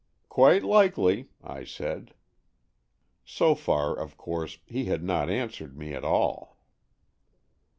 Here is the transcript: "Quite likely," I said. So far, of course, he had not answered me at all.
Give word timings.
"Quite 0.29 0.63
likely," 0.63 1.29
I 1.43 1.63
said. 1.63 2.15
So 3.23 3.53
far, 3.53 3.95
of 3.95 4.17
course, 4.17 4.57
he 4.65 4.85
had 4.85 5.03
not 5.03 5.29
answered 5.29 5.77
me 5.77 5.93
at 5.93 6.03
all. 6.03 6.57